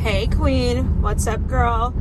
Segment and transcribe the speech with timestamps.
[0.00, 1.02] Hey, Queen.
[1.02, 1.92] What's up, girl?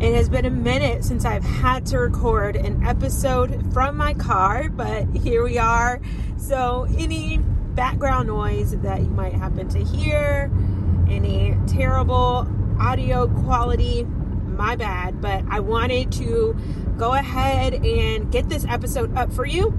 [0.00, 4.70] It has been a minute since I've had to record an episode from my car,
[4.70, 6.00] but here we are.
[6.38, 10.50] So, any background noise that you might happen to hear,
[11.06, 12.48] any terrible
[12.80, 15.20] audio quality, my bad.
[15.20, 16.56] But I wanted to
[16.96, 19.78] go ahead and get this episode up for you.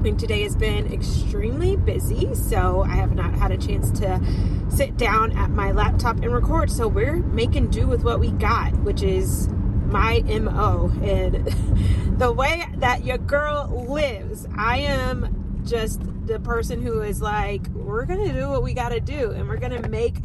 [0.00, 4.18] Today has been extremely busy, so I have not had a chance to
[4.70, 6.70] sit down at my laptop and record.
[6.70, 9.48] So we're making do with what we got, which is
[9.86, 11.46] my MO and
[12.18, 14.48] the way that your girl lives.
[14.56, 19.00] I am just the person who is like, we're to do what we got to
[19.00, 20.16] do and we're to make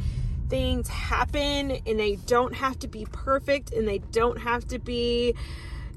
[0.48, 5.36] things happen and they don't have to be perfect and they don't have to be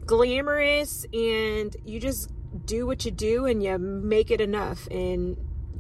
[0.05, 2.31] glamorous and you just
[2.65, 5.37] do what you do and you make it enough and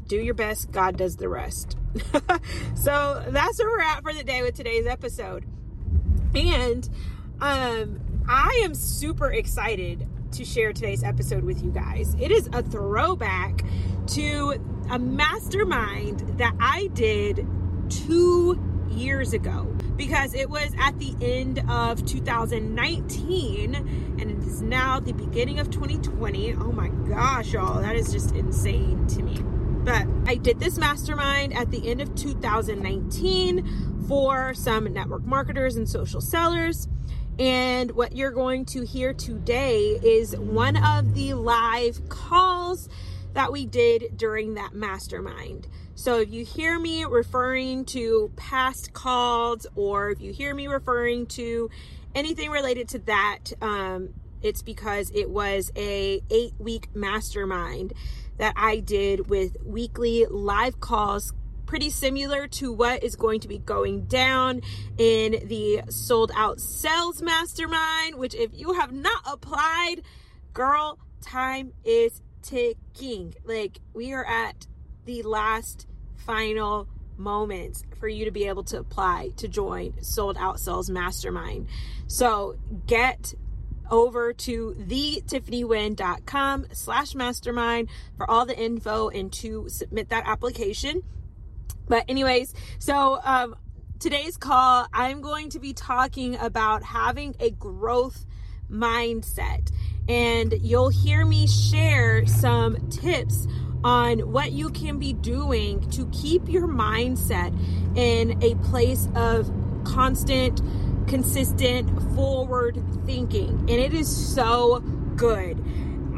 [0.06, 0.70] do your best.
[0.70, 1.77] God does the rest.
[2.74, 5.44] so that's where we're at for the day with today's episode.
[6.34, 6.88] And
[7.41, 12.14] um, I am super excited to share today's episode with you guys.
[12.19, 13.62] It is a throwback
[14.08, 14.55] to
[14.91, 17.47] a mastermind that I did
[17.88, 18.55] two
[18.91, 19.64] years ago
[19.97, 25.70] because it was at the end of 2019 and it is now the beginning of
[25.70, 26.55] 2020.
[26.55, 29.39] Oh my gosh, y'all, that is just insane to me.
[29.84, 35.89] But I did this mastermind at the end of 2019 for some network marketers and
[35.89, 36.89] social sellers.
[37.39, 42.89] And what you're going to hear today is one of the live calls
[43.34, 45.69] that we did during that mastermind.
[45.98, 51.27] So if you hear me referring to past calls or if you hear me referring
[51.27, 51.70] to
[52.14, 54.10] anything related to that, um,
[54.41, 57.94] it's because it was a eight week mastermind
[58.36, 61.32] that I did with weekly live calls
[61.66, 64.62] pretty similar to what is going to be going down
[64.98, 70.02] in the sold out sales mastermind which if you have not applied
[70.52, 73.34] girl time is ticking.
[73.44, 74.69] Like we are at
[75.04, 75.88] the last
[76.19, 81.67] final moments for you to be able to apply to join Sold Out Sales Mastermind.
[82.06, 82.56] So
[82.87, 83.34] get
[83.91, 91.03] over to thetiffanywen.com slash mastermind for all the info and to submit that application.
[91.89, 93.56] But anyways, so um,
[93.99, 98.27] today's call, I'm going to be talking about having a growth
[98.71, 99.71] mindset.
[100.09, 103.47] And you'll hear me share some tips
[103.84, 107.56] on what you can be doing to keep your mindset
[107.97, 109.50] in a place of
[109.84, 110.61] constant,
[111.06, 113.50] consistent, forward thinking.
[113.50, 114.81] And it is so
[115.17, 115.59] good.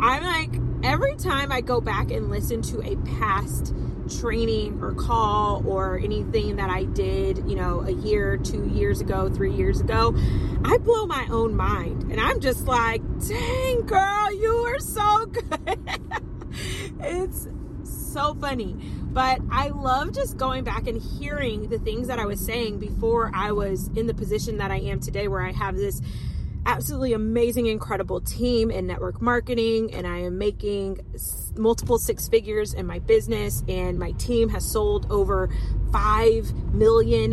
[0.01, 3.75] I'm like, every time I go back and listen to a past
[4.19, 9.29] training or call or anything that I did, you know, a year, two years ago,
[9.29, 10.15] three years ago,
[10.65, 12.11] I blow my own mind.
[12.11, 15.79] And I'm just like, dang, girl, you are so good.
[17.03, 17.49] It's
[17.85, 18.77] so funny.
[19.13, 23.33] But I love just going back and hearing the things that I was saying before
[23.35, 26.01] I was in the position that I am today, where I have this
[26.67, 31.01] absolutely amazing, incredible team in network marketing, and I am making
[31.57, 35.49] multiple six figures in my business, and my team has sold over
[35.91, 37.33] $5 million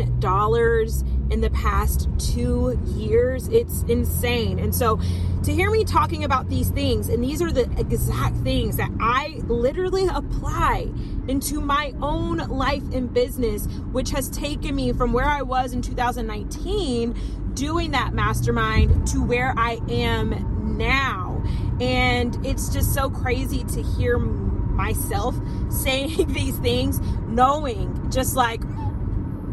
[1.30, 3.48] in the past two years.
[3.48, 4.58] It's insane.
[4.58, 5.00] And so
[5.44, 9.40] to hear me talking about these things, and these are the exact things that I
[9.46, 10.90] literally apply
[11.28, 15.82] into my own life and business, which has taken me from where I was in
[15.82, 21.42] 2019 doing that mastermind to where I am now.
[21.80, 25.34] And it's just so crazy to hear myself
[25.70, 28.60] saying these things, knowing just like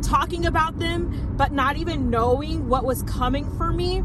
[0.02, 4.04] talking about them, but not even knowing what was coming for me,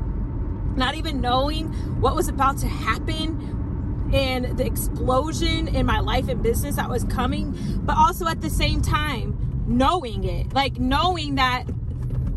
[0.76, 1.68] not even knowing
[2.00, 7.04] what was about to happen and the explosion in my life and business that was
[7.04, 7.54] coming,
[7.84, 9.36] but also at the same time,
[9.66, 11.64] knowing it, like knowing that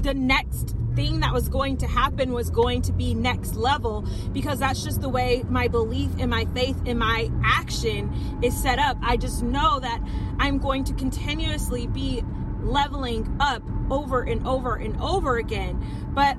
[0.02, 4.60] the next thing that was going to happen was going to be next level because
[4.60, 8.98] that's just the way my belief and my faith and my action is set up.
[9.01, 10.01] I just know that
[10.40, 12.24] I'm going to continuously be
[12.62, 15.84] leveling up over and over and over again.
[16.13, 16.38] But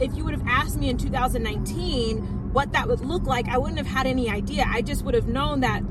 [0.00, 3.78] if you would have asked me in 2019 what that would look like, I wouldn't
[3.78, 4.64] have had any idea.
[4.66, 5.82] I just would have known that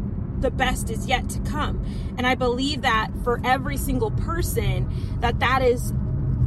[0.42, 1.84] the best is yet to come.
[2.18, 5.94] And I believe that for every single person that that is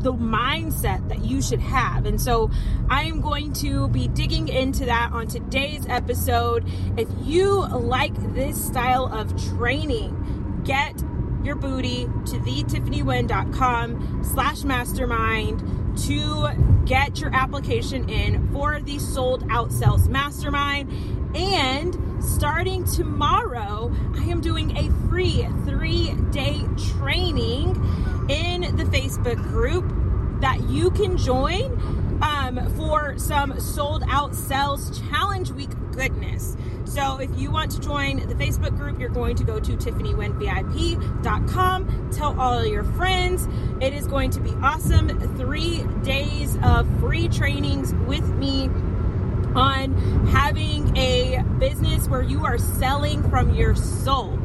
[0.01, 2.07] the mindset that you should have.
[2.07, 2.51] And so
[2.89, 6.65] I am going to be digging into that on today's episode.
[6.97, 11.03] If you like this style of training, get
[11.45, 15.63] your booty to thetiffanywen.com slash mastermind
[16.07, 16.49] to
[16.85, 20.91] get your application in for the sold out sales mastermind
[21.37, 26.61] and starting tomorrow i am doing a free three day
[26.97, 27.75] training
[28.29, 29.85] in the facebook group
[30.41, 31.73] that you can join
[32.23, 36.57] um, for some sold out sales challenge week goodness.
[36.85, 42.11] So if you want to join the Facebook group, you're going to go to tiffanywenvip.com.
[42.13, 43.47] Tell all your friends.
[43.81, 45.09] It is going to be awesome.
[45.37, 48.71] Three days of free trainings with me
[49.55, 49.95] on
[50.29, 54.38] having a business where you are selling from your soul.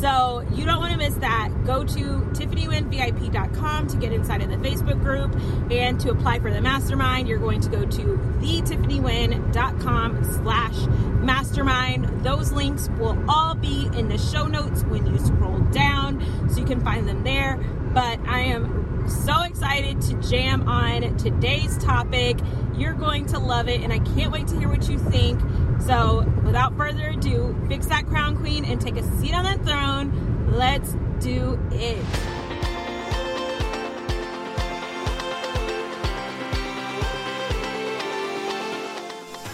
[0.00, 1.50] So you don't want to miss that.
[1.64, 5.34] Go to tiffanywenvip.com to get inside of the Facebook group
[5.70, 7.28] and to apply for the mastermind.
[7.28, 8.02] You're going to go to
[8.40, 10.86] thetiffanywen.com slash
[11.22, 12.24] mastermind.
[12.24, 16.66] Those links will all be in the show notes when you scroll down so you
[16.66, 17.56] can find them there.
[17.94, 22.38] But I am so excited to jam on today's topic.
[22.74, 25.40] You're going to love it, and I can't wait to hear what you think.
[25.86, 30.52] So, without further ado, fix that crown queen and take a seat on that throne.
[30.52, 31.96] Let's do it.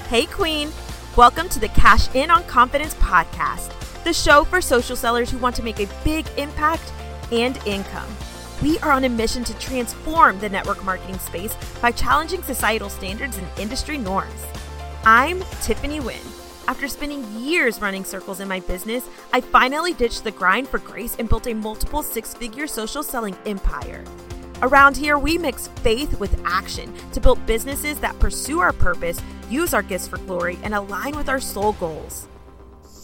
[0.08, 0.70] Hey, Queen.
[1.16, 3.72] Welcome to the Cash In on Confidence podcast,
[4.04, 6.92] the show for social sellers who want to make a big impact
[7.32, 8.08] and income.
[8.62, 13.38] We are on a mission to transform the network marketing space by challenging societal standards
[13.38, 14.44] and industry norms.
[15.10, 16.20] I'm Tiffany Wynn.
[16.66, 21.16] After spending years running circles in my business, I finally ditched the grind for grace
[21.19, 24.05] and built a multiple six figure social selling empire.
[24.60, 29.19] Around here, we mix faith with action to build businesses that pursue our purpose,
[29.49, 32.28] use our gifts for glory, and align with our soul goals.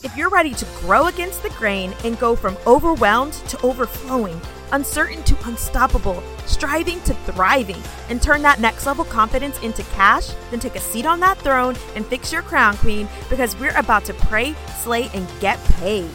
[0.03, 4.39] If you're ready to grow against the grain and go from overwhelmed to overflowing,
[4.75, 10.59] uncertain to unstoppable, striving to thriving, and turn that next level confidence into cash, then
[10.59, 14.13] take a seat on that throne and fix your crown, Queen, because we're about to
[14.15, 16.11] pray, slay, and get paid.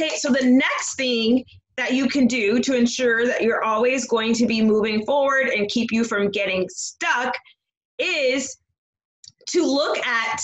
[0.00, 1.44] Okay, so the next thing
[1.76, 5.68] that you can do to ensure that you're always going to be moving forward and
[5.68, 7.34] keep you from getting stuck
[7.98, 8.58] is
[9.48, 10.40] to look at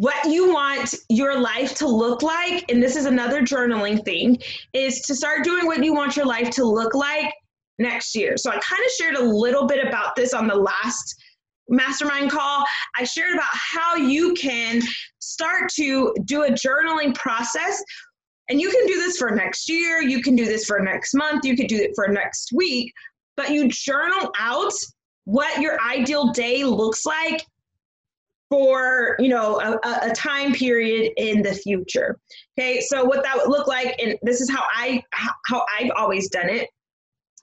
[0.00, 4.38] what you want your life to look like and this is another journaling thing
[4.72, 7.30] is to start doing what you want your life to look like
[7.78, 8.38] next year.
[8.38, 11.22] So i kind of shared a little bit about this on the last
[11.68, 12.64] mastermind call.
[12.96, 14.80] I shared about how you can
[15.18, 17.84] start to do a journaling process
[18.48, 21.44] and you can do this for next year you can do this for next month
[21.44, 22.90] you could do it for next week
[23.36, 24.72] but you journal out
[25.24, 27.44] what your ideal day looks like
[28.50, 32.18] for you know a, a, time period in the future
[32.58, 35.02] okay so what that would look like and this is how i
[35.46, 36.68] how i've always done it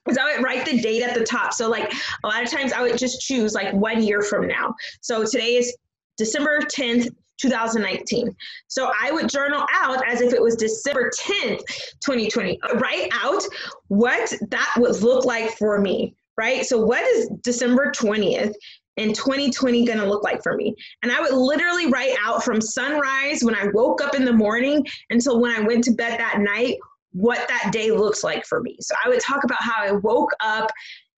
[0.08, 1.90] is i would write the date at the top so like
[2.24, 5.56] a lot of times i would just choose like one year from now so today
[5.56, 5.74] is
[6.18, 7.08] december 10th
[7.40, 8.34] 2019.
[8.66, 11.62] So I would journal out as if it was December 10th,
[12.04, 12.60] 2020.
[12.62, 13.42] Uh, write out
[13.86, 16.66] what that would look like for me, right?
[16.66, 18.54] So what is December 20th
[18.98, 20.74] in 2020 going to look like for me?
[21.02, 24.86] And I would literally write out from sunrise when I woke up in the morning
[25.10, 26.76] until when I went to bed that night
[27.12, 28.76] what that day looks like for me.
[28.80, 30.70] So I would talk about how I woke up,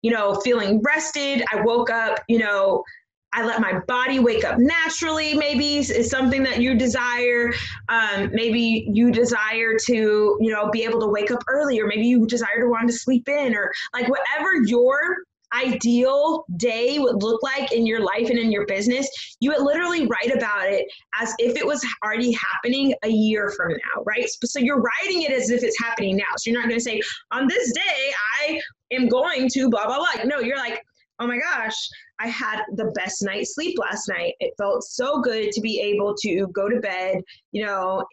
[0.02, 1.44] you know, feeling rested.
[1.52, 2.84] I woke up, you know,
[3.32, 7.54] I let my body wake up naturally, maybe is something that you desire.
[7.88, 12.08] Um, maybe you desire to, you know, be able to wake up early, or maybe
[12.08, 15.18] you desire to want to sleep in, or like whatever your
[15.54, 20.08] ideal day would look like in your life and in your business, you would literally
[20.08, 20.86] write about it
[21.20, 24.28] as if it was already happening a year from now, right?
[24.44, 26.26] So you're writing it as if it's happening now.
[26.38, 27.02] So you're not going to say,
[27.32, 30.24] on this day, I am going to blah, blah, blah.
[30.24, 30.84] No, you're like,
[31.20, 31.76] oh my gosh,
[32.20, 34.36] I had the best night's sleep last night.
[34.40, 38.04] It felt so good to be able to go to bed, you know,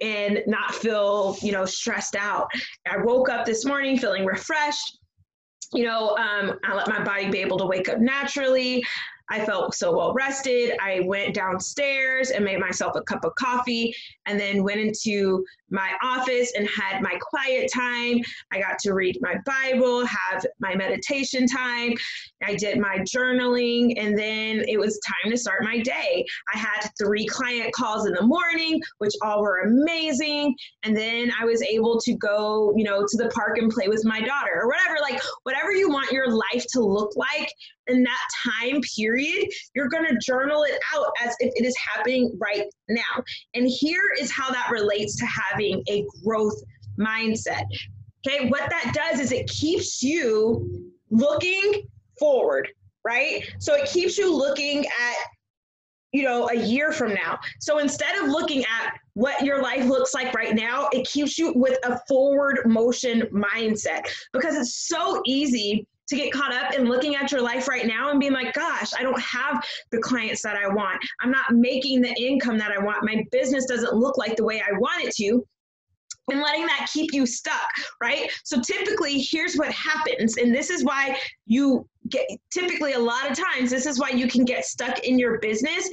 [0.00, 2.48] and not feel, you know, stressed out.
[2.90, 4.99] I woke up this morning feeling refreshed
[5.72, 8.84] you know, um, I let my body be able to wake up naturally.
[9.30, 10.76] I felt so well rested.
[10.82, 13.94] I went downstairs and made myself a cup of coffee
[14.26, 18.20] and then went into my office and had my quiet time.
[18.52, 21.94] I got to read my Bible, have my meditation time.
[22.44, 26.24] I did my journaling, and then it was time to start my day.
[26.52, 30.56] I had three client calls in the morning, which all were amazing.
[30.82, 34.04] And then I was able to go, you know, to the park and play with
[34.04, 34.96] my daughter or whatever.
[35.00, 37.52] Like, whatever you want your life to look like
[37.90, 42.36] in that time period, you're going to journal it out as if it is happening
[42.40, 43.22] right now.
[43.54, 46.60] And here is how that relates to having a growth
[46.98, 47.64] mindset.
[48.26, 51.82] Okay, what that does is it keeps you looking
[52.18, 52.68] forward,
[53.04, 53.50] right?
[53.58, 55.16] So it keeps you looking at
[56.12, 57.38] you know, a year from now.
[57.60, 61.52] So instead of looking at what your life looks like right now, it keeps you
[61.54, 67.14] with a forward motion mindset because it's so easy to get caught up in looking
[67.14, 70.56] at your life right now and being like, gosh, I don't have the clients that
[70.56, 71.00] I want.
[71.20, 73.04] I'm not making the income that I want.
[73.04, 75.44] My business doesn't look like the way I want it to
[76.30, 77.70] and letting that keep you stuck,
[78.02, 78.30] right?
[78.44, 83.36] So typically, here's what happens, and this is why you get typically a lot of
[83.36, 85.88] times, this is why you can get stuck in your business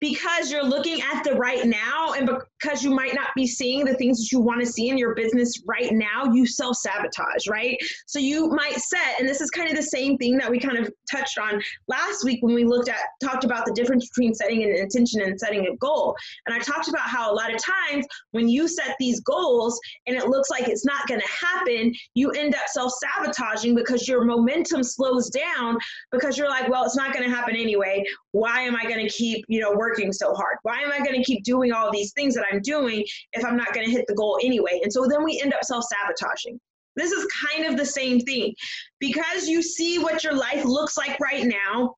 [0.00, 3.94] because you're looking at the right now and because you might not be seeing the
[3.94, 7.76] things that you want to see in your business right now, you self sabotage, right?
[8.06, 10.78] So you might set, and this is kind of the same thing that we kind
[10.78, 14.62] of touched on last week when we looked at, talked about the difference between setting
[14.62, 16.16] an intention and setting a goal.
[16.46, 20.16] And I talked about how a lot of times when you set these goals and
[20.16, 24.24] it looks like it's not going to happen, you end up self sabotaging because your
[24.24, 25.78] momentum slows down
[26.10, 28.02] because you're like, well, it's not going to happen anyway.
[28.32, 30.58] Why am I going to keep, you know, working so hard?
[30.62, 33.56] Why am I going to keep doing all these things that I'm doing if I'm
[33.56, 34.80] not going to hit the goal anyway?
[34.82, 36.58] And so then we end up self sabotaging.
[36.96, 38.54] This is kind of the same thing.
[38.98, 41.94] Because you see what your life looks like right now,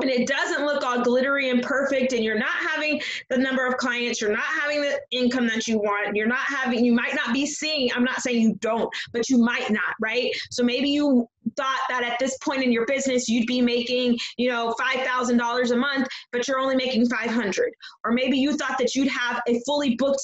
[0.00, 3.76] and it doesn't look all glittery and perfect and you're not having the number of
[3.76, 7.32] clients you're not having the income that you want you're not having you might not
[7.32, 10.32] be seeing i'm not saying you don't but you might not right?
[10.50, 14.48] So maybe you thought that at this point in your business you'd be making you
[14.48, 17.72] know $5000 a month but you're only making 500
[18.04, 20.22] or maybe you thought that you'd have a fully booked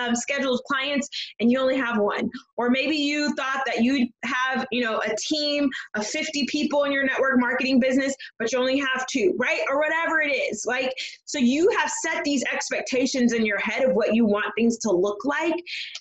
[0.00, 1.08] um, scheduled clients
[1.40, 2.30] and you only have one.
[2.56, 6.92] Or maybe you thought that you'd have you know a team of 50 people in
[6.92, 9.60] your network marketing business but you only have two right?
[9.68, 10.64] Or whatever it is.
[10.66, 10.92] Like
[11.24, 14.90] so you have set these expectations in your head of what you want things to
[14.90, 15.54] look like.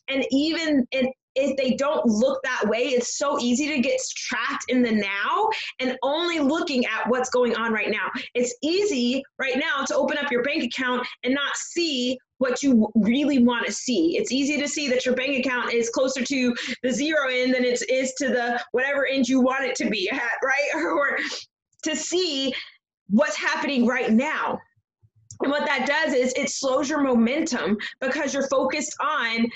[0.10, 4.66] And even in, if they don't look that way, it's so easy to get trapped
[4.70, 5.50] in the now
[5.80, 8.10] and only looking at what's going on right now.
[8.36, 12.90] It's easy right now to open up your bank account and not see what you
[12.96, 14.18] really want to see.
[14.18, 17.64] It's easy to see that your bank account is closer to the zero end than
[17.64, 20.84] it is to the whatever end you want it to be at, right?
[20.84, 21.18] or
[21.84, 22.54] to see
[23.10, 24.60] what's happening right now.
[25.42, 29.48] And what that does is it slows your momentum because you're focused on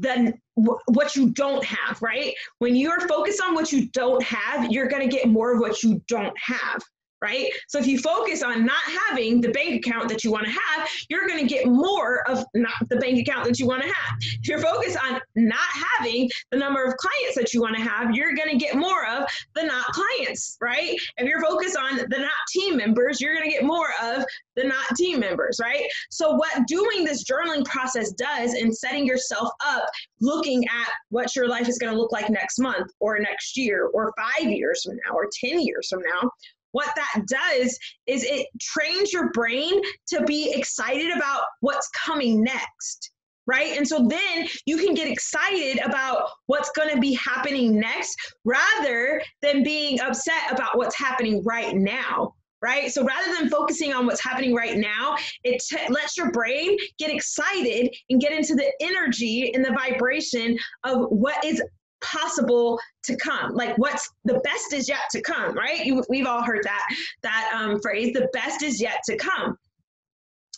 [0.00, 2.34] the what you don't have, right?
[2.58, 5.82] When you're focused on what you don't have, you're going to get more of what
[5.82, 6.82] you don't have
[7.22, 7.50] right?
[7.68, 10.88] So if you focus on not having the bank account that you want to have,
[11.08, 14.18] you're going to get more of not the bank account that you want to have.
[14.20, 15.58] If you're focused on not
[15.98, 19.06] having the number of clients that you want to have, you're going to get more
[19.08, 19.24] of
[19.54, 20.98] the not clients, right?
[21.16, 24.24] If you're focused on the not team members, you're going to get more of
[24.56, 25.84] the not team members, right?
[26.10, 29.84] So what doing this journaling process does in setting yourself up,
[30.20, 33.86] looking at what your life is going to look like next month or next year
[33.94, 36.30] or 5 years from now or 10 years from now,
[36.72, 43.12] what that does is it trains your brain to be excited about what's coming next
[43.46, 43.76] right?
[43.76, 49.22] And so then you can get excited about what's going to be happening next rather
[49.40, 52.34] than being upset about what's happening right now.
[52.64, 52.92] Right.
[52.92, 57.10] So rather than focusing on what's happening right now, it t- lets your brain get
[57.10, 61.60] excited and get into the energy and the vibration of what is
[62.02, 63.54] possible to come.
[63.54, 65.84] Like what's the best is yet to come right?
[65.84, 66.82] You, we've all heard that
[67.22, 69.56] that um, phrase the best is yet to come.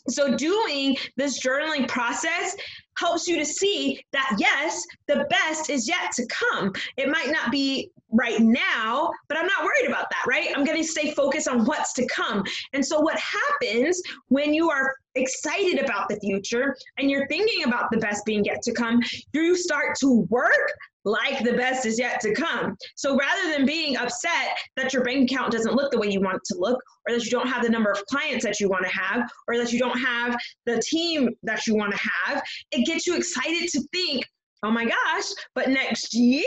[0.09, 2.55] So doing this journaling process
[2.99, 6.73] helps you to see that yes the best is yet to come.
[6.97, 10.49] It might not be right now but i'm not worried about that right?
[10.55, 12.45] I'm going to stay focused on what's to come.
[12.73, 17.91] And so what happens when you are excited about the future and you're thinking about
[17.91, 19.01] the best being yet to come
[19.33, 20.73] you start to work
[21.05, 22.77] like the best is yet to come.
[22.97, 26.37] So rather than being upset that your bank account doesn't look the way you want
[26.37, 28.85] it to look, or that you don't have the number of clients that you want
[28.85, 32.87] to have, or that you don't have the team that you want to have, it
[32.87, 34.25] gets you excited to think,
[34.63, 36.45] oh my gosh, but next year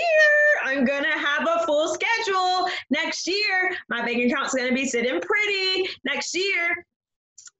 [0.65, 2.67] I'm gonna have a full schedule.
[2.89, 5.87] Next year, my bank account's gonna be sitting pretty.
[6.03, 6.83] Next year,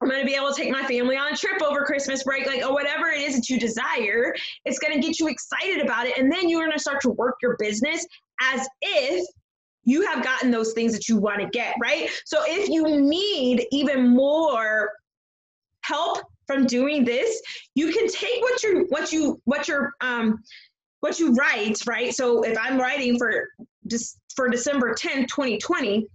[0.00, 2.46] I'm going to be able to take my family on a trip over Christmas break,
[2.46, 4.34] like, or whatever it is that you desire.
[4.64, 6.16] It's going to get you excited about it.
[6.18, 8.06] And then you're going to start to work your business
[8.40, 9.26] as if
[9.84, 12.10] you have gotten those things that you want to get, right?
[12.26, 14.90] So if you need even more
[15.82, 17.40] help from doing this,
[17.74, 20.42] you can take what you what you what your um
[21.00, 22.14] what you write, right?
[22.14, 23.48] So if I'm writing for
[23.86, 26.06] just for December 10, 2020,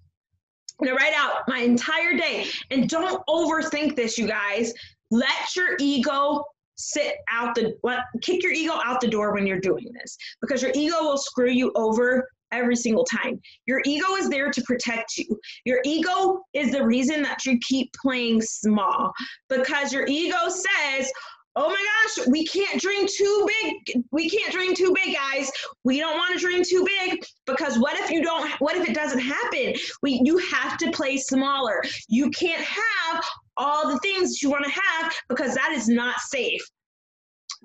[0.80, 2.48] Gonna write out my entire day.
[2.72, 4.74] And don't overthink this, you guys.
[5.12, 6.44] Let your ego
[6.75, 7.75] sit out the
[8.22, 11.50] kick your ego out the door when you're doing this because your ego will screw
[11.50, 13.39] you over every single time.
[13.65, 15.39] Your ego is there to protect you.
[15.65, 19.12] Your ego is the reason that you keep playing small
[19.50, 21.12] because your ego says,
[21.55, 24.03] Oh my gosh, we can't dream too big.
[24.12, 25.51] We can't dream too big, guys.
[25.83, 28.95] We don't want to dream too big because what if you don't what if it
[28.95, 29.75] doesn't happen?
[30.01, 31.83] We you have to play smaller.
[32.07, 33.24] You can't have
[33.57, 36.62] all the things you want to have because that is not safe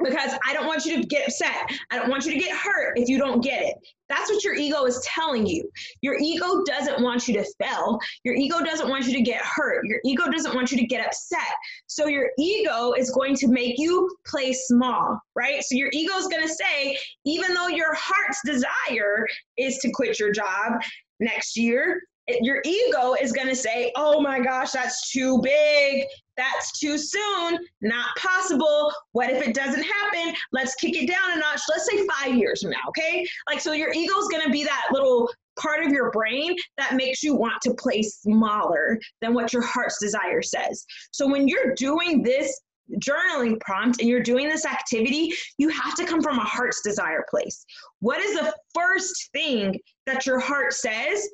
[0.03, 1.71] because I don't want you to get upset.
[1.91, 3.75] I don't want you to get hurt if you don't get it.
[4.09, 5.69] That's what your ego is telling you.
[6.01, 7.99] Your ego doesn't want you to fail.
[8.25, 9.85] Your ego doesn't want you to get hurt.
[9.85, 11.41] Your ego doesn't want you to get upset.
[11.87, 15.63] So your ego is going to make you play small, right?
[15.63, 19.27] So your ego is going to say, even though your heart's desire
[19.59, 20.81] is to quit your job
[21.21, 22.01] next year,
[22.41, 26.05] your ego is going to say, oh my gosh, that's too big.
[26.37, 27.59] That's too soon.
[27.81, 28.93] Not possible.
[29.13, 30.35] What if it doesn't happen?
[30.53, 31.61] Let's kick it down a notch.
[31.69, 33.27] Let's say five years from now, okay?
[33.49, 36.95] Like, so your ego is going to be that little part of your brain that
[36.95, 40.87] makes you want to play smaller than what your heart's desire says.
[41.11, 42.61] So when you're doing this
[43.01, 47.25] journaling prompt and you're doing this activity, you have to come from a heart's desire
[47.29, 47.65] place.
[48.01, 51.29] What is the first thing that your heart says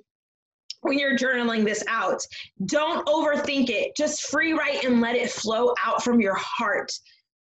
[0.84, 2.20] when you're journaling this out.
[2.66, 3.96] Don't overthink it.
[3.96, 6.92] Just free write and let it flow out from your heart.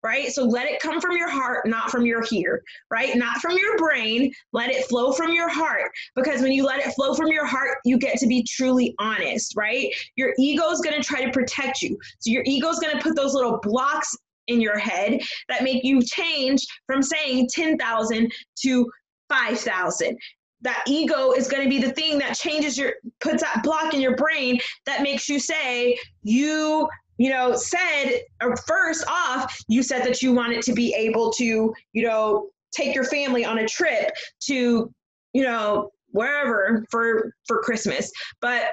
[0.04, 0.32] Right?
[0.32, 3.16] So let it come from your heart, not from your here, right?
[3.18, 4.32] Not from your brain.
[4.54, 5.92] Let it flow from your heart.
[6.16, 9.54] Because when you let it flow from your heart, you get to be truly honest,
[9.58, 9.94] right?
[10.16, 11.98] Your ego is going to try to protect you.
[12.20, 14.16] So your ego is going to put those little blocks
[14.48, 18.32] in your head that make you change from saying 10,000
[18.64, 18.90] to
[19.30, 20.18] 5,000
[20.62, 24.02] that ego is going to be the thing that changes your puts that block in
[24.02, 26.88] your brain that makes you say you
[27.18, 31.74] you know said or first off you said that you wanted to be able to
[31.94, 34.92] you know take your family on a trip to
[35.34, 38.12] you know wherever for for christmas.
[38.42, 38.72] But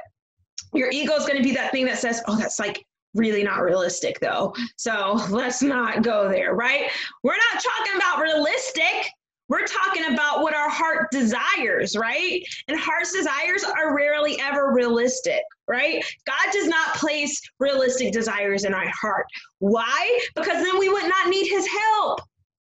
[0.73, 3.63] your ego is going to be that thing that says oh that's like really not
[3.63, 4.55] realistic though.
[4.77, 6.91] So let's not go there right?
[7.23, 9.11] We're not talking about realistic
[9.49, 12.43] we're talking about what our heart desires, right?
[12.69, 16.05] And heart's desires are rarely ever realistic, right?
[16.27, 19.27] God does not place realistic desires in our heart.
[19.59, 20.21] Why?
[20.35, 22.21] Because then we would not need his help,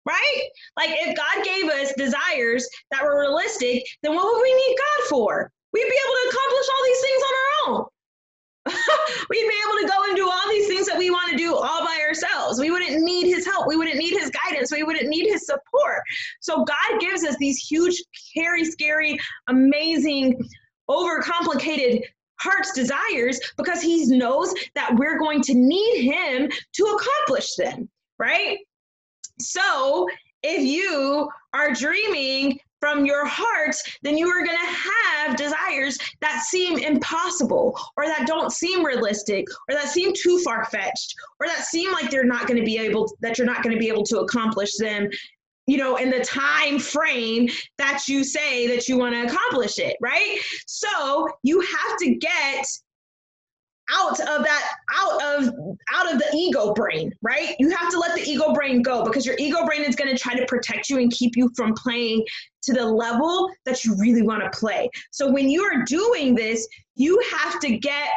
[0.06, 0.42] right?
[0.76, 5.08] Like if God gave us desires that were realistic, then what would we need God
[5.08, 5.52] for?
[5.72, 7.84] We'd be able to accomplish all these things on our own.
[9.29, 11.55] We'd be able to go and do all these things that we want to do
[11.55, 12.61] all by ourselves.
[12.61, 13.66] We wouldn't need his help.
[13.66, 14.73] We wouldn't need his guidance.
[14.73, 16.03] We wouldn't need his support.
[16.40, 19.18] So God gives us these huge, scary, scary,
[19.49, 20.40] amazing,
[20.88, 22.03] overcomplicated
[22.40, 28.59] heart's desires because he knows that we're going to need him to accomplish them, right?
[29.38, 30.07] So
[30.42, 36.42] if you are dreaming from your heart, then you are going to have desires that
[36.42, 41.64] seem impossible or that don't seem realistic or that seem too far fetched or that
[41.64, 44.04] seem like they're not going to be able that you're not going to be able
[44.04, 45.08] to accomplish them
[45.66, 49.96] you know in the time frame that you say that you want to accomplish it
[50.00, 50.38] right?
[50.66, 52.66] So you have to get
[53.92, 55.55] out of that out of
[55.92, 57.55] out of the ego brain right?
[57.59, 60.20] You have to let the ego brain go because your ego brain is going to
[60.20, 62.24] try to protect you and keep you from playing
[62.62, 64.88] to the level that you really want to play.
[65.11, 68.11] So when you are doing this you have to get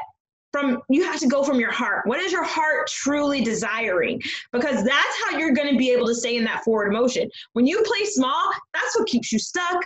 [0.52, 2.06] from you have to go from your heart.
[2.06, 4.22] What is your heart truly desiring?
[4.52, 7.30] Because that's how you're going to be able to stay in that forward motion.
[7.54, 9.84] When you play small that's what keeps you stuck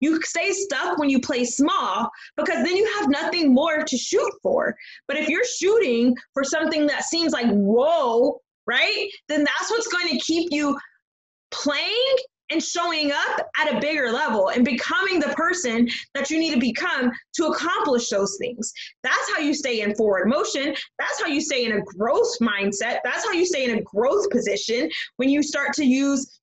[0.00, 4.32] you stay stuck when you play small because then you have nothing more to shoot
[4.42, 4.74] for.
[5.06, 9.08] But if you're shooting for something that seems like, whoa, right?
[9.28, 10.78] Then that's what's going to keep you
[11.50, 12.16] playing
[12.50, 16.60] and showing up at a bigger level and becoming the person that you need to
[16.60, 18.72] become to accomplish those things.
[19.02, 20.74] That's how you stay in forward motion.
[20.98, 22.98] That's how you stay in a growth mindset.
[23.04, 26.39] That's how you stay in a growth position when you start to use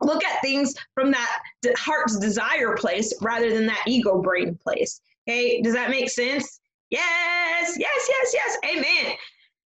[0.00, 1.42] look at things from that
[1.76, 5.00] heart's desire place rather than that ego brain place.
[5.28, 6.60] Okay, does that make sense?
[6.90, 8.58] Yes, yes, yes, yes.
[8.64, 9.14] Amen.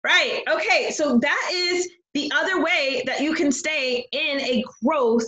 [0.05, 0.43] Right.
[0.49, 5.25] Okay, so that is the other way that you can stay in a growth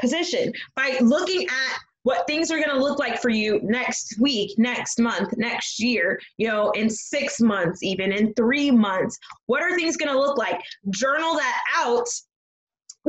[0.00, 4.58] position by looking at what things are going to look like for you next week,
[4.58, 9.18] next month, next year, you know, in six months, even in three months.
[9.46, 10.60] What are things going to look like?
[10.90, 12.08] Journal that out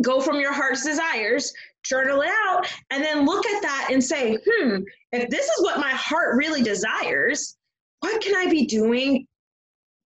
[0.02, 4.38] go from your heart's desires, journal it out, and then look at that and say,
[4.46, 4.80] hmm,
[5.12, 7.58] if this is what my heart really desires,
[8.02, 9.26] what can I be doing?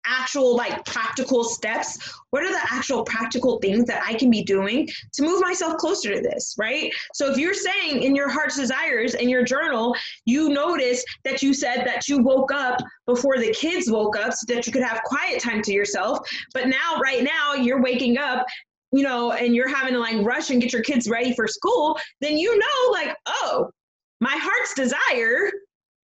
[0.06, 2.14] Actual like practical steps.
[2.32, 6.14] What are the actual practical things that i can be doing to move myself closer
[6.14, 6.92] to this right?
[7.14, 11.54] So if you're saying in your heart's desires in your journal you notice that you
[11.54, 15.02] said that you woke up before the kids woke up so that you could have
[15.04, 16.20] quiet time to yourself
[16.54, 18.46] but now right now you're waking up
[18.94, 22.00] you know and you're having to like rush and get your kids ready for school
[22.22, 23.70] then you know like oh
[24.22, 25.52] my heart's desire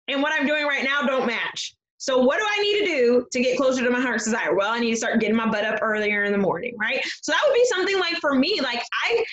[0.07, 3.27] and what i'm doing right now don't match so what do I need to do
[3.31, 4.55] to get closer to my heart's desire?
[4.55, 6.99] Well, I need to start getting my butt up earlier in the morning, right?
[7.21, 9.23] So that would be something like for me, like I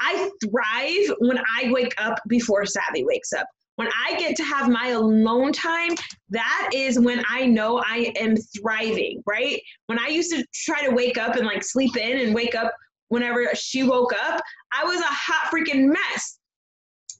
[0.00, 3.46] I thrive when I wake up before Savvy wakes up.
[3.76, 5.90] When I get to have my alone time,
[6.30, 9.60] that is when I know I am thriving, right?
[9.86, 12.72] When I used to try to wake up and like sleep in and wake up
[13.08, 14.40] whenever she woke up,
[14.72, 16.38] I was a hot freaking mess.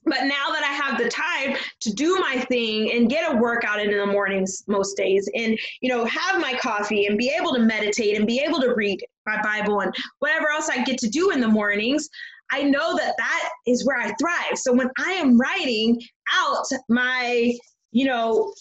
[0.05, 3.81] But now that I have the time to do my thing and get a workout
[3.81, 7.59] in the mornings most days and you know have my coffee and be able to
[7.59, 11.31] meditate and be able to read my Bible and whatever else I get to do
[11.31, 12.07] in the mornings,
[12.51, 14.57] I know that that is where I thrive.
[14.57, 16.01] So when I am writing
[16.33, 17.53] out my,
[17.91, 18.53] you know,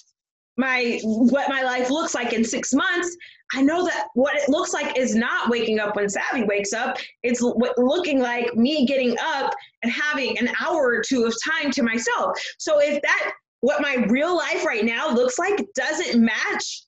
[0.56, 3.16] my what my life looks like in 6 months,
[3.54, 6.98] I know that what it looks like is not waking up when Savvy wakes up.
[7.22, 11.82] It's looking like me getting up and having an hour or two of time to
[11.82, 12.38] myself.
[12.58, 16.82] So if that, what my real life right now looks like, doesn't match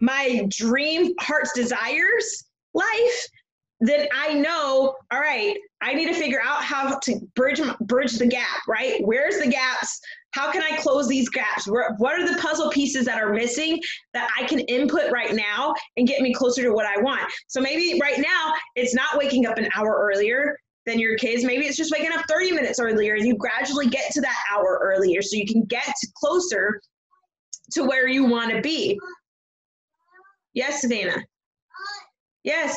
[0.00, 3.28] my dream heart's desires life,
[3.80, 8.26] then I know, all right, I need to figure out how to bridge bridge the
[8.26, 9.04] gap, right?
[9.04, 10.00] Where's the gaps?
[10.34, 11.68] How can I close these gaps?
[11.68, 13.80] What are the puzzle pieces that are missing
[14.14, 17.22] that I can input right now and get me closer to what I want?
[17.46, 21.44] So maybe right now it's not waking up an hour earlier than your kids.
[21.44, 24.80] Maybe it's just waking up 30 minutes earlier and you gradually get to that hour
[24.82, 26.80] earlier so you can get closer
[27.74, 28.98] to where you want to be.
[30.52, 31.22] Yes, Savannah.
[32.42, 32.76] Yes.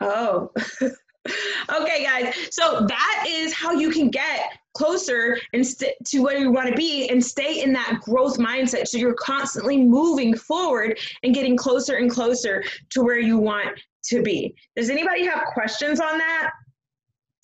[0.00, 0.50] Oh.
[0.82, 2.34] okay, guys.
[2.50, 6.74] So that is how you can get closer and st- to where you want to
[6.74, 8.86] be and stay in that growth mindset.
[8.86, 14.22] So you're constantly moving forward and getting closer and closer to where you want to
[14.22, 14.54] be.
[14.76, 16.50] Does anybody have questions on that?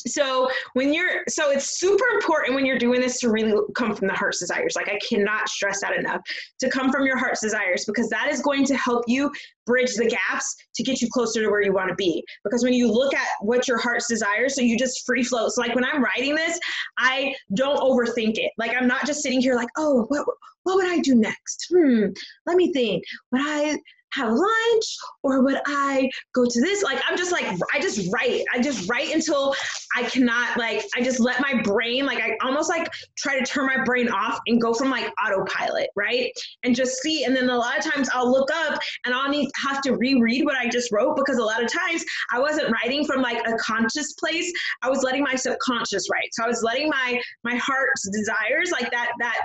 [0.06, 4.08] So when you're so it's super important when you're doing this to really come from
[4.08, 4.74] the heart's desires.
[4.76, 6.20] Like i cannot stress that enough
[6.60, 9.30] to come from your heart's desires because that is going to help you
[9.66, 12.24] bridge the gaps to get you closer to where you want to be.
[12.44, 15.60] Because when you look at what your heart's desires so you just free flow so
[15.60, 16.58] like when i'm writing this
[16.98, 18.52] i don't overthink it.
[18.58, 20.26] Like i'm not just sitting here like oh what
[20.62, 21.66] what would i do next?
[21.72, 22.06] Hmm
[22.46, 23.04] let me think.
[23.32, 23.78] Would i
[24.12, 26.82] have lunch or would I go to this?
[26.82, 28.44] Like, I'm just like, I just write.
[28.54, 29.54] I just write until
[29.94, 33.66] I cannot, like, I just let my brain, like, I almost like try to turn
[33.66, 36.30] my brain off and go from like autopilot, right?
[36.62, 37.24] And just see.
[37.24, 40.44] And then a lot of times I'll look up and I'll need have to reread
[40.44, 43.56] what I just wrote because a lot of times I wasn't writing from like a
[43.58, 44.52] conscious place.
[44.82, 46.28] I was letting my subconscious write.
[46.32, 49.38] So I was letting my my heart's desires, like that, that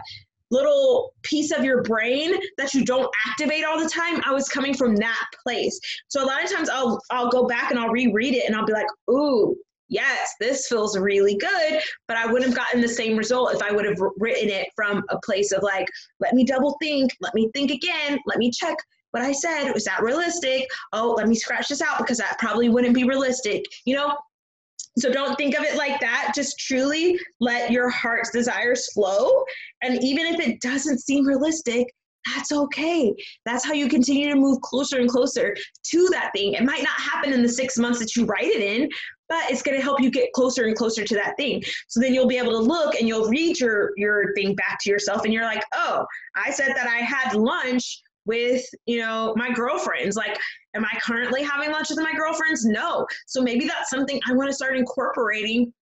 [0.51, 4.73] little piece of your brain that you don't activate all the time i was coming
[4.73, 5.79] from that place.
[6.09, 8.65] So a lot of times i'll i'll go back and i'll reread it and i'll
[8.65, 9.55] be like ooh
[9.89, 13.71] yes this feels really good but i wouldn't have gotten the same result if i
[13.71, 15.87] would have written it from a place of like
[16.19, 18.75] let me double think let me think again let me check
[19.11, 20.65] what i said was that realistic?
[20.93, 24.15] Oh let me scratch this out because that probably wouldn't be realistic you know
[24.97, 26.33] so don't think of it like that.
[26.35, 29.43] Just truly let your heart's desires flow.
[29.81, 31.87] And even if it doesn't seem realistic,
[32.35, 33.15] that's okay.
[33.45, 36.53] That's how you continue to move closer and closer to that thing.
[36.53, 38.89] It might not happen in the six months that you write it in,
[39.27, 41.63] but it's going to help you get closer and closer to that thing.
[41.87, 44.89] So then you'll be able to look and you'll read your your thing back to
[44.89, 49.51] yourself, and you're like, oh, I said that I had lunch with you know my
[49.51, 50.15] girlfriends.
[50.15, 50.37] Like
[50.75, 52.65] am i currently having lunch with my girlfriends?
[52.65, 53.05] No.
[53.27, 55.73] So maybe that's something i want to start incorporating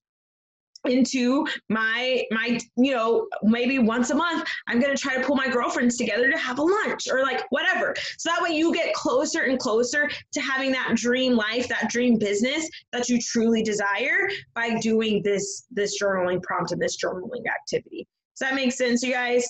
[0.85, 5.35] into my my you know maybe once a month i'm going to try to pull
[5.35, 7.93] my girlfriends together to have a lunch or like whatever.
[8.17, 12.17] So that way you get closer and closer to having that dream life that dream
[12.17, 18.07] business that you truly desire by doing this this journaling prompt and this journaling activity.
[18.37, 19.45] Does that make sense you guys?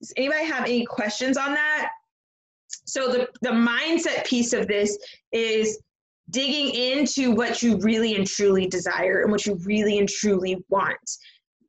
[0.00, 1.90] Does anybody have any questions on that
[2.90, 4.98] so the, the mindset piece of this
[5.32, 5.80] is
[6.30, 10.98] digging into what you really and truly desire and what you really and truly want.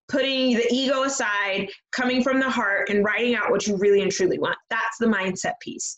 [0.07, 4.11] Putting the ego aside coming from the heart and writing out what you really and
[4.11, 4.57] truly want.
[4.69, 5.95] That's the mindset piece.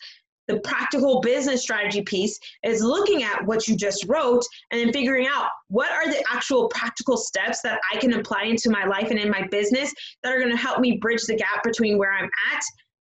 [0.48, 5.26] The practical business strategy piece is looking at what you just wrote and then figuring
[5.26, 9.18] out what are the actual practical steps that I can apply into my life and
[9.18, 12.30] in my business that are going to help me bridge the gap between where I'm
[12.54, 12.64] at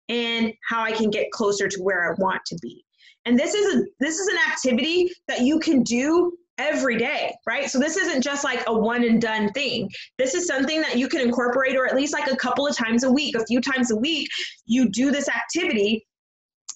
[0.09, 2.83] and how I can get closer to where I want to be.
[3.25, 7.69] And this is a this is an activity that you can do every day, right?
[7.69, 9.89] So this isn't just like a one and done thing.
[10.17, 13.03] This is something that you can incorporate or at least like a couple of times
[13.03, 14.27] a week, a few times a week,
[14.65, 16.05] you do this activity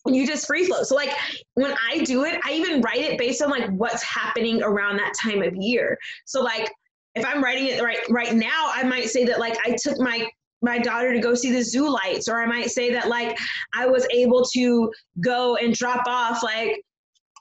[0.05, 0.83] and you just free flow.
[0.83, 1.11] So like
[1.55, 5.13] when I do it, I even write it based on like what's happening around that
[5.21, 5.97] time of year.
[6.25, 6.71] So like
[7.15, 10.27] if I'm writing it right right now, I might say that like I took my
[10.63, 13.37] my daughter to go see the zoo lights or i might say that like
[13.73, 16.81] i was able to go and drop off like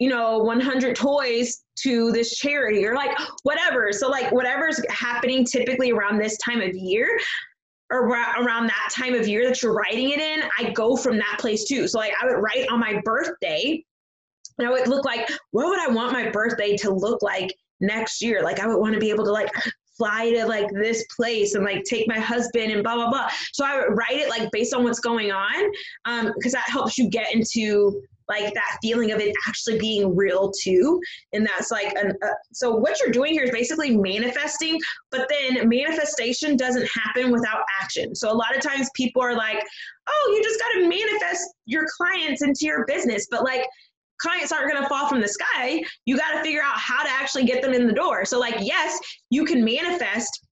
[0.00, 3.92] you know 100 toys to this charity or like whatever.
[3.92, 7.18] So like whatever's happening typically around this time of year
[7.90, 11.36] or around that time of year that you're writing it in i go from that
[11.38, 11.86] place too.
[11.88, 13.84] So like i would write on my birthday
[14.58, 18.22] and i would look like what would i want my birthday to look like next
[18.22, 18.42] year?
[18.42, 19.50] Like i would want to be able to like
[19.96, 23.28] fly to like this place and like take my husband and blah blah blah.
[23.52, 25.70] So i would write it like based on what's going on
[26.04, 30.52] um because that helps you get into like that feeling of it actually being real
[30.62, 31.00] too.
[31.32, 34.78] And that's like an uh, so what you're doing here is basically manifesting
[35.10, 38.14] but then manifestation doesn't happen without action.
[38.14, 39.62] So a lot of times people are like
[40.08, 43.26] oh you just got to manifest your clients into your business.
[43.30, 43.64] But like
[44.22, 45.82] clients aren't going to fall from the sky.
[46.06, 48.24] You got to figure out how to actually get them in the door.
[48.24, 48.98] So, like, yes,
[49.30, 50.46] you can manifest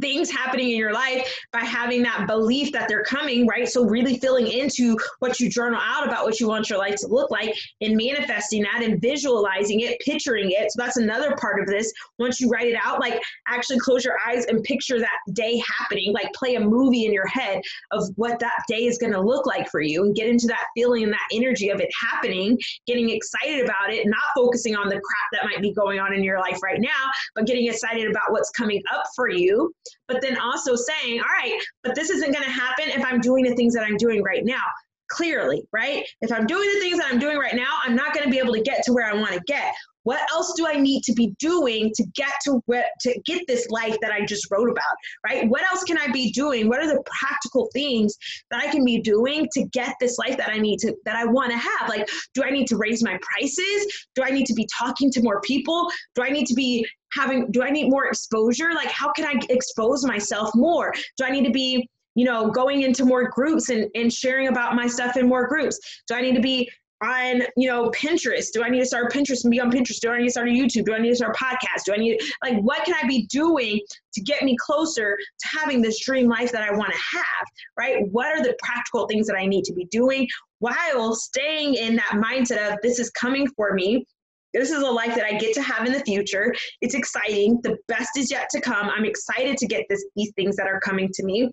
[0.00, 3.68] things happening in your life by having that belief that they're coming, right?
[3.68, 7.06] So, really filling into what you journal out about what you want your life to
[7.06, 10.72] look like and manifesting that and visualizing it, picturing it.
[10.72, 11.92] So, that's another part of this.
[12.18, 16.12] Once you write it out, like actually close your eyes and picture that day happening,
[16.12, 19.46] like play a movie in your head of what that day is going to look
[19.46, 23.10] like for you and get into that feeling and that energy of it happening, getting
[23.10, 26.38] excited about it, not focusing on the crap that might be going on in your
[26.38, 29.72] life right now, but getting excited about what's coming up for you
[30.08, 33.44] but then also saying, all right, but this isn't going to happen if I'm doing
[33.44, 34.64] the things that I'm doing right now.
[35.08, 36.04] Clearly, right?
[36.20, 38.38] If I'm doing the things that I'm doing right now, I'm not going to be
[38.38, 39.72] able to get to where I want to get.
[40.06, 43.68] What else do I need to be doing to get to where to get this
[43.70, 44.84] life that I just wrote about,
[45.24, 45.48] right?
[45.48, 46.68] What else can I be doing?
[46.68, 48.14] What are the practical things
[48.52, 51.24] that I can be doing to get this life that I need to that I
[51.24, 51.88] want to have?
[51.88, 54.06] Like, do I need to raise my prices?
[54.14, 55.90] Do I need to be talking to more people?
[56.14, 58.72] Do I need to be having do I need more exposure?
[58.74, 60.92] Like how can I expose myself more?
[61.16, 64.74] Do I need to be you know going into more groups and, and sharing about
[64.74, 65.78] my stuff in more groups?
[66.08, 66.68] Do i need to be
[67.02, 68.52] on you know pinterest?
[68.52, 70.00] Do i need to start pinterest and be on pinterest?
[70.00, 70.86] Do i need to start a youtube?
[70.86, 71.84] Do i need to start a podcast?
[71.84, 73.80] Do i need like what can i be doing
[74.14, 77.46] to get me closer to having this dream life that i want to have
[77.78, 77.98] right?
[78.10, 80.26] What are the practical things that i need to be doing
[80.58, 84.06] while staying in that mindset of this is coming for me
[84.54, 86.54] this is a life that I get to have in the future.
[86.80, 87.60] It's exciting.
[87.62, 88.88] The best is yet to come.
[88.88, 91.50] I'm excited to get this, these things that are coming to me.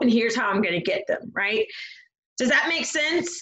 [0.00, 1.66] And here's how I'm going to get them, right?
[2.38, 3.40] Does that make sense?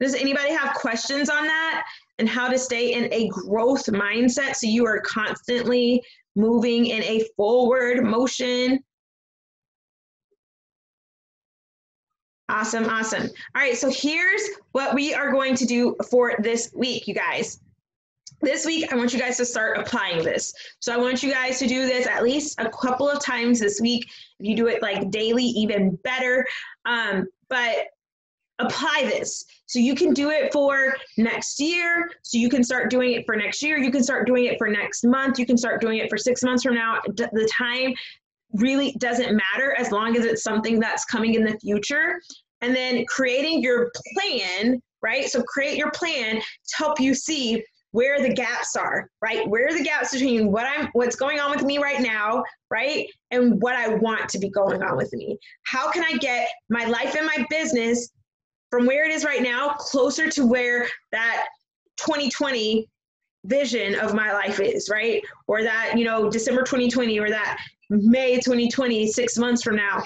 [0.00, 1.84] Does anybody have questions on that
[2.18, 6.02] and how to stay in a growth mindset so you are constantly
[6.34, 8.80] moving in a forward motion?
[12.52, 13.22] Awesome, awesome.
[13.54, 17.60] All right, so here's what we are going to do for this week, you guys.
[18.42, 20.52] This week, I want you guys to start applying this.
[20.78, 23.80] So I want you guys to do this at least a couple of times this
[23.80, 24.04] week.
[24.38, 26.46] If you do it like daily, even better.
[26.84, 27.86] Um, but
[28.58, 29.46] apply this.
[29.64, 32.10] So you can do it for next year.
[32.20, 33.78] So you can start doing it for next year.
[33.78, 35.38] You can start doing it for next month.
[35.38, 37.00] You can start doing it for six months from now.
[37.06, 37.94] The time
[38.54, 42.20] really doesn't matter as long as it's something that's coming in the future.
[42.62, 45.26] And then creating your plan, right?
[45.28, 49.46] So create your plan to help you see where the gaps are, right?
[49.48, 53.06] Where are the gaps between what I'm what's going on with me right now, right?
[53.30, 55.38] And what I want to be going on with me.
[55.64, 58.10] How can I get my life and my business
[58.70, 61.46] from where it is right now closer to where that
[61.98, 62.88] 2020
[63.44, 65.22] vision of my life is, right?
[65.46, 67.58] Or that, you know, December 2020 or that
[67.90, 70.02] May 2020, six months from now,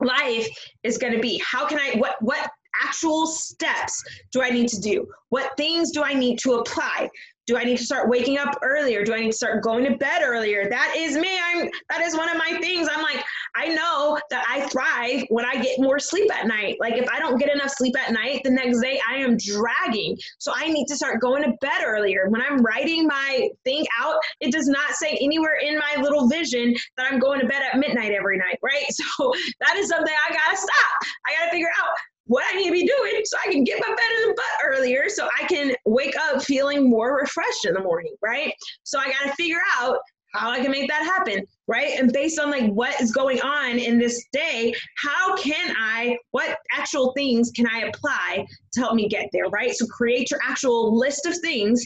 [0.00, 0.48] life
[0.82, 1.42] is going to be.
[1.44, 2.50] How can I, what, what
[2.82, 5.06] actual steps do I need to do?
[5.30, 7.08] What things do I need to apply?
[7.48, 9.02] Do I need to start waking up earlier?
[9.02, 10.68] Do I need to start going to bed earlier?
[10.68, 11.40] That is me.
[11.42, 12.90] I'm that is one of my things.
[12.92, 13.24] I'm like,
[13.56, 16.76] I know that I thrive when I get more sleep at night.
[16.78, 20.18] Like if I don't get enough sleep at night, the next day I am dragging.
[20.36, 22.28] So I need to start going to bed earlier.
[22.28, 26.74] When I'm writing my thing out, it does not say anywhere in my little vision
[26.98, 28.84] that I'm going to bed at midnight every night, right?
[28.98, 30.96] So that is something I gotta stop.
[31.26, 31.88] I gotta figure out
[32.28, 34.66] what I need to be doing so I can get my bed in the butt
[34.66, 38.52] earlier so I can wake up feeling more refreshed in the morning, right?
[38.84, 39.98] So I got to figure out
[40.34, 41.98] how I can make that happen, right?
[41.98, 46.58] And based on like what is going on in this day, how can I, what
[46.72, 49.74] actual things can I apply to help me get there, right?
[49.74, 51.84] So create your actual list of things.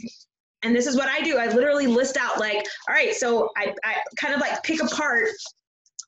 [0.65, 1.39] And this is what I do.
[1.39, 5.29] I literally list out like, all right, so I, I kind of like pick apart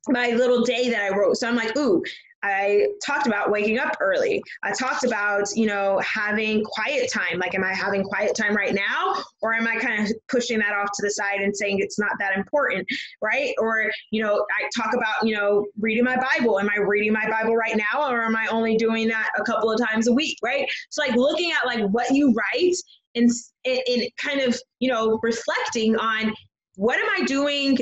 [0.09, 1.37] my little day that I wrote.
[1.37, 2.03] So I'm like, ooh,
[2.44, 4.42] I talked about waking up early.
[4.62, 7.38] I talked about, you know, having quiet time.
[7.38, 9.14] Like, am I having quiet time right now?
[9.40, 12.11] Or am I kind of pushing that off to the side and saying it's not
[12.18, 12.87] that important?
[13.22, 13.54] Right.
[13.59, 16.61] Or, you know, I talk about, you know, reading my Bible.
[16.61, 18.11] Am I reading my Bible right now?
[18.11, 20.37] Or am I only doing that a couple of times a week?
[20.44, 20.68] Right.
[20.90, 22.76] So, like, looking at like what you write
[23.14, 23.30] and,
[23.64, 26.35] and kind of, you know, reflecting on
[26.76, 27.78] what am I doing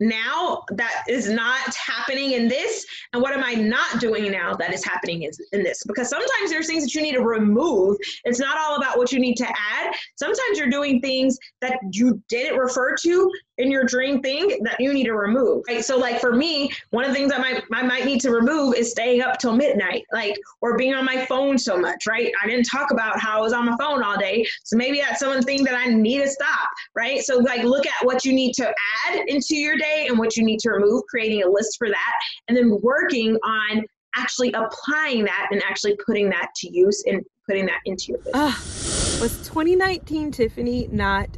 [0.00, 4.72] now that is not happening in this and what am i not doing now that
[4.72, 5.82] is happening in, in this?
[5.86, 7.96] Because sometimes there's things that you need to remove.
[8.24, 9.94] It's not all about what you need to add.
[10.16, 13.30] Sometimes you're doing things that you didn't refer to
[13.60, 15.84] in your dream thing that you need to remove right?
[15.84, 18.74] So like for me one of the things that might, I might need to remove
[18.74, 22.32] is staying up till midnight like or being on my phone so much right?
[22.42, 25.20] I didn't talk about how i was on my phone all day so maybe that's
[25.20, 27.20] some thing that i need to stop right?
[27.20, 28.68] So like look at what you need to
[29.06, 32.12] add into your day and what you need to remove, creating a list for that,
[32.48, 33.84] and then working on
[34.16, 38.34] actually applying that and actually putting that to use and putting that into your business.
[38.34, 41.28] Uh, was 2019 Tiffany not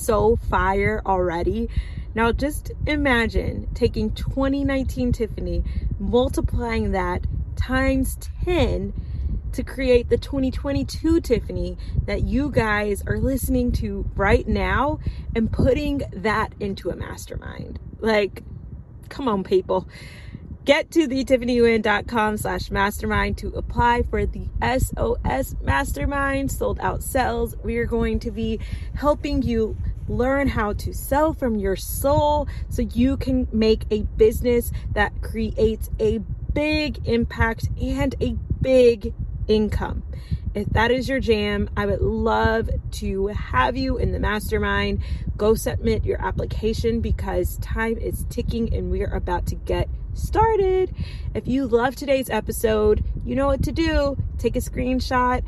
[0.00, 1.68] so fire already?
[2.14, 5.62] Now just imagine taking 2019 Tiffany,
[5.98, 8.92] multiplying that times 10
[9.52, 14.98] to create the 2022 Tiffany that you guys are listening to right now
[15.34, 17.78] and putting that into a mastermind.
[17.98, 18.42] Like,
[19.08, 19.88] come on, people.
[20.64, 27.56] Get to the tiffanywin.com slash mastermind to apply for the SOS mastermind sold out sales.
[27.64, 28.60] We are going to be
[28.94, 29.76] helping you
[30.10, 35.88] learn how to sell from your soul so you can make a business that creates
[36.00, 36.18] a
[36.52, 39.14] big impact and a big
[39.46, 40.02] income.
[40.52, 45.00] If that is your jam, I would love to have you in the mastermind.
[45.36, 50.92] Go submit your application because time is ticking and we are about to get started.
[51.34, 54.16] If you love today's episode, you know what to do.
[54.38, 55.44] Take a screenshot,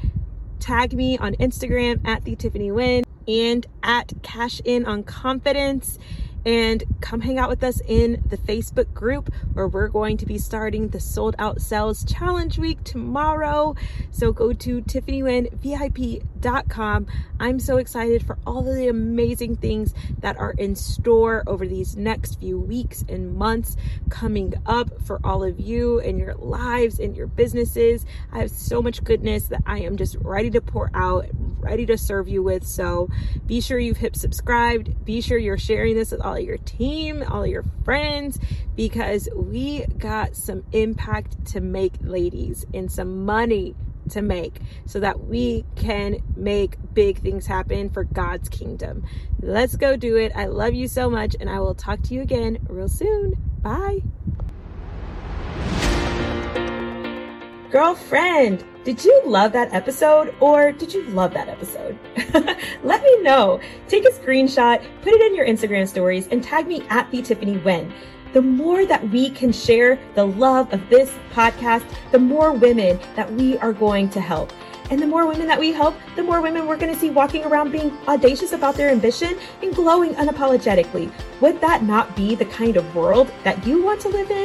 [0.60, 5.98] tag me on Instagram at the Tiffany Win and at Cash In on Confidence
[6.44, 10.38] and come hang out with us in the Facebook group where we're going to be
[10.38, 13.76] starting the sold out sales challenge week tomorrow.
[14.10, 17.06] So go to TiffanyWinVIP.com.
[17.38, 21.94] I'm so excited for all of the amazing things that are in store over these
[21.96, 23.76] next few weeks and months
[24.10, 28.04] coming up for all of you and your lives and your businesses.
[28.32, 31.26] I have so much goodness that I am just ready to pour out,
[31.62, 32.66] ready to serve you with.
[32.66, 33.08] So
[33.46, 35.04] be sure you've hit subscribed.
[35.04, 38.38] Be sure you're sharing this with all your team, all your friends,
[38.76, 43.74] because we got some impact to make, ladies, and some money
[44.10, 49.06] to make so that we can make big things happen for God's kingdom.
[49.40, 50.32] Let's go do it.
[50.34, 53.34] I love you so much, and I will talk to you again real soon.
[53.62, 54.02] Bye.
[57.70, 61.96] Girlfriend, did you love that episode or did you love that episode?
[62.82, 63.60] Let me know.
[63.86, 67.58] Take a screenshot, put it in your Instagram stories, and tag me at the Tiffany
[67.58, 67.92] Win.
[68.32, 73.30] The more that we can share the love of this podcast, the more women that
[73.32, 74.52] we are going to help.
[74.90, 77.44] And the more women that we help, the more women we're going to see walking
[77.44, 81.12] around being audacious about their ambition and glowing unapologetically.
[81.40, 84.40] Would that not be the kind of world that you want to live in?